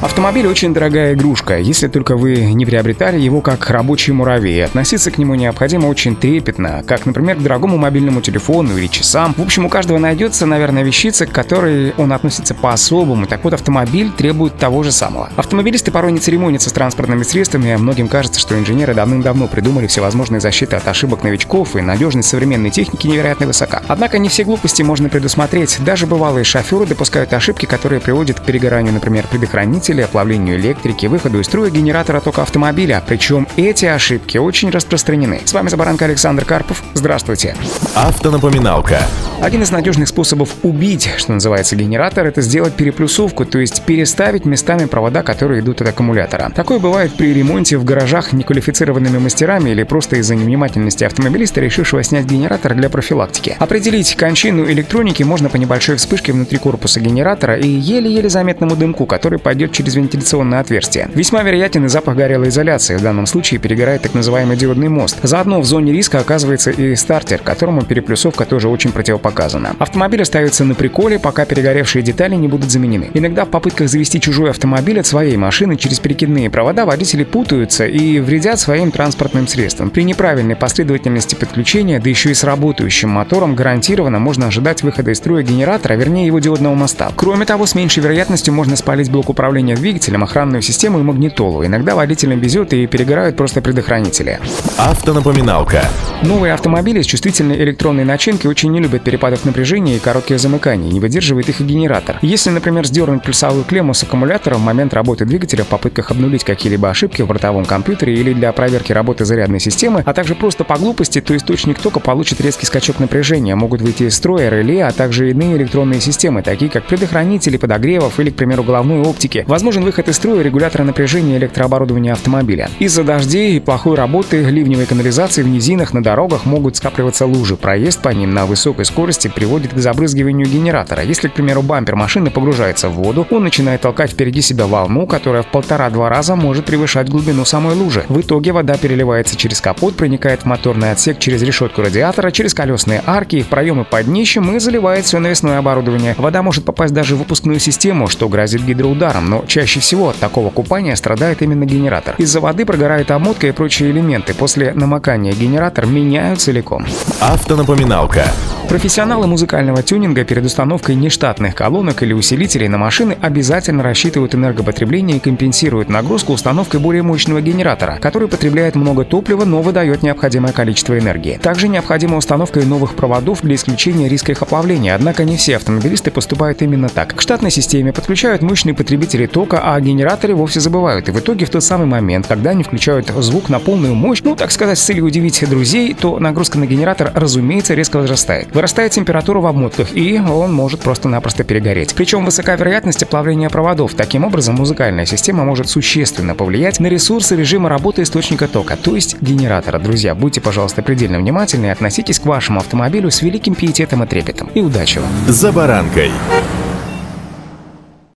[0.00, 4.64] Автомобиль очень дорогая игрушка, если только вы не приобретали его как рабочий муравей.
[4.64, 9.34] Относиться к нему необходимо очень трепетно, как, например, к дорогому мобильному телефону или часам.
[9.36, 13.26] В общем, у каждого найдется, наверное, вещица, к которой он относится по-особому.
[13.26, 15.28] Так вот, автомобиль требует того же самого.
[15.36, 20.76] Автомобилисты порой не церемонятся с транспортными средствами, многим кажется, что инженеры давным-давно придумали всевозможные защиты
[20.76, 23.82] от ошибок новичков, и надежность современной техники невероятно высока.
[23.86, 25.76] Однако не все глупости можно предусмотреть.
[25.84, 31.40] Даже бывалые шоферы допускают ошибки, которые приводят к перегоранию, например, предохранителя двигателя, плавлению электрики, выходу
[31.40, 33.02] из строя генератора тока автомобиля.
[33.06, 35.40] Причем эти ошибки очень распространены.
[35.44, 36.82] С вами Забаранка Александр Карпов.
[36.94, 37.56] Здравствуйте.
[37.94, 39.00] Автонапоминалка.
[39.42, 44.84] Один из надежных способов убить, что называется, генератор, это сделать переплюсовку, то есть переставить местами
[44.84, 46.52] провода, которые идут от аккумулятора.
[46.54, 52.26] Такое бывает при ремонте в гаражах неквалифицированными мастерами или просто из-за невнимательности автомобилиста, решившего снять
[52.26, 53.56] генератор для профилактики.
[53.58, 59.38] Определить кончину электроники можно по небольшой вспышке внутри корпуса генератора и еле-еле заметному дымку, который
[59.38, 61.08] пойдет через вентиляционное отверстие.
[61.14, 62.96] Весьма вероятен и запах горелой изоляции.
[62.96, 65.18] В данном случае перегорает так называемый диодный мост.
[65.22, 69.74] Заодно в зоне риска оказывается и стартер, которому переплюсовка тоже очень противопоказана.
[69.78, 73.10] Автомобиль остается на приколе, пока перегоревшие детали не будут заменены.
[73.14, 78.20] Иногда в попытках завести чужой автомобиль от своей машины через перекидные провода водители путаются и
[78.20, 79.88] вредят своим транспортным средствам.
[79.88, 85.16] При неправильной последовательности подключения, да еще и с работающим мотором, гарантированно можно ожидать выхода из
[85.16, 87.10] строя генератора, вернее его диодного моста.
[87.16, 91.64] Кроме того, с меньшей вероятностью можно спалить блок управления управления двигателем, охранную систему и магнитолу.
[91.64, 94.38] Иногда водителям везет и перегорают просто предохранители.
[94.78, 95.82] Автонапоминалка.
[96.22, 101.00] Новые автомобили с чувствительной электронной начинкой очень не любят перепадов напряжения и коротких замыканий, не
[101.00, 102.18] выдерживает их и генератор.
[102.22, 106.90] Если, например, сдернуть плюсовую клемму с аккумулятора в момент работы двигателя в попытках обнулить какие-либо
[106.90, 111.20] ошибки в бортовом компьютере или для проверки работы зарядной системы, а также просто по глупости,
[111.20, 115.56] то источник тока получит резкий скачок напряжения, могут выйти из строя реле, а также иные
[115.56, 119.44] электронные системы, такие как предохранители, подогревов или, к примеру, головной оптики.
[119.60, 122.70] Возможен выход из строя регулятора напряжения электрооборудования автомобиля.
[122.78, 127.56] Из-за дождей и плохой работы ливневой канализации в низинах на дорогах могут скапливаться лужи.
[127.56, 131.02] Проезд по ним на высокой скорости приводит к забрызгиванию генератора.
[131.02, 135.42] Если, к примеру, бампер машины погружается в воду, он начинает толкать впереди себя волну, которая
[135.42, 138.06] в полтора-два раза может превышать глубину самой лужи.
[138.08, 143.02] В итоге вода переливается через капот, проникает в моторный отсек через решетку радиатора, через колесные
[143.04, 146.14] арки, в проемы под днищем и заливает все навесное оборудование.
[146.16, 150.50] Вода может попасть даже в выпускную систему, что грозит гидроударом, но чаще всего от такого
[150.50, 152.14] купания страдает именно генератор.
[152.18, 154.34] Из-за воды прогорает обмотка и прочие элементы.
[154.34, 156.86] После намокания генератор меняют целиком.
[157.20, 158.24] Автонапоминалка.
[158.70, 165.20] Профессионалы музыкального тюнинга перед установкой нештатных колонок или усилителей на машины обязательно рассчитывают энергопотребление и
[165.20, 171.40] компенсируют нагрузку установкой более мощного генератора, который потребляет много топлива, но выдает необходимое количество энергии.
[171.42, 176.12] Также необходима установка и новых проводов для исключения риска их оплавления, однако не все автомобилисты
[176.12, 177.16] поступают именно так.
[177.16, 181.08] К штатной системе подключают мощные потребители тока, а генераторе вовсе забывают.
[181.08, 184.36] И в итоге в тот самый момент, когда они включают звук на полную мощь, ну,
[184.36, 188.54] так сказать, с целью удивить друзей, то нагрузка на генератор, разумеется, резко возрастает.
[188.54, 191.94] Вырастает температура в обмотках, и он может просто-напросто перегореть.
[191.94, 193.94] Причем высока вероятность оплавления проводов.
[193.94, 199.20] Таким образом, музыкальная система может существенно повлиять на ресурсы режима работы источника тока, то есть
[199.20, 199.78] генератора.
[199.78, 204.50] Друзья, будьте, пожалуйста, предельно внимательны и относитесь к вашему автомобилю с великим пиететом и трепетом.
[204.54, 205.10] И удачи вам!
[205.28, 206.10] «За баранкой».